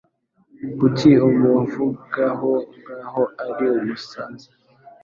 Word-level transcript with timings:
Kuki 0.77 1.09
umuvugaho 1.27 2.51
nkaho 2.85 3.23
ari 3.45 3.65
umusaza? 3.77 4.49